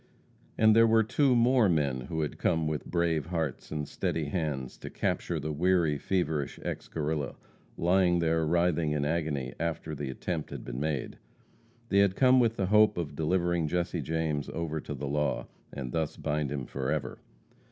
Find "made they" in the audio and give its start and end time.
10.79-11.99